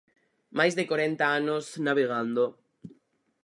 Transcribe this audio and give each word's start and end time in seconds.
Máis 0.57 0.73
de 0.77 0.87
corenta 0.89 1.25
anos 1.39 1.65
navegando. 1.87 2.43